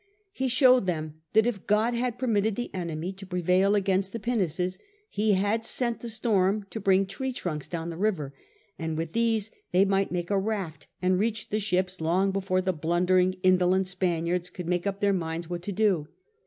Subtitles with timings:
[0.31, 4.79] He showed them that if God had permitted the enemy to prevail against the pinnaces.
[5.11, 8.33] He had sent the storm to bring tree trunks down the river;
[8.79, 13.33] with these they might make a raft and reach the ships long before the blundering
[13.43, 16.07] indolent Spaniards could make up their minds what to do.